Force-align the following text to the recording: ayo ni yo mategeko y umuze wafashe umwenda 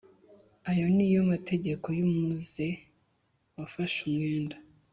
ayo 0.69 0.85
ni 0.95 1.07
yo 1.13 1.21
mategeko 1.31 1.85
y 1.97 2.01
umuze 2.07 2.67
wafashe 3.55 3.97
umwenda 4.07 4.55